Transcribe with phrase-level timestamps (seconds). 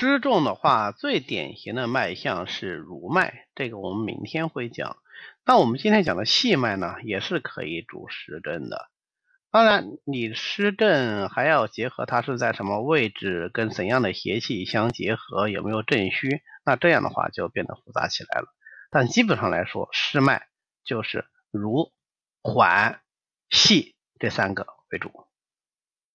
[0.00, 4.96] 失重的话，最典型的脉象是濡脉，这个我们明天会讲。
[5.44, 8.88] 那我们今天讲的细脉呢，也是可以主湿症的。
[9.50, 18.46] 当然，你湿症还要结合它是在什么位置，跟怎样的邪气相结合，有没有正虚，那这样的话就变得复杂起来了。
[18.92, 20.46] 但基本上来说，湿脉
[20.84, 21.92] 就是濡、
[22.40, 23.00] 缓、
[23.50, 25.10] 细这三个为主。